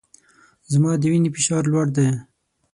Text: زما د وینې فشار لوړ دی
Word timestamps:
زما 0.71 0.91
د 0.97 1.03
وینې 1.11 1.29
فشار 1.35 1.63
لوړ 1.71 1.87
دی 1.97 2.07